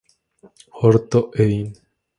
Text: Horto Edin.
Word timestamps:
Horto 0.79 1.21
Edin. 1.35 1.71